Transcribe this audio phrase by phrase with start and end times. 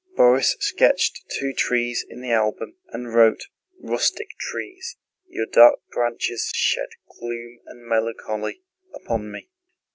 [0.17, 3.45] Borís sketched two trees in the album and wrote:
[3.79, 6.89] "Rustic trees, your dark branches shed
[7.19, 8.63] gloom and melancholy
[8.95, 9.51] upon me."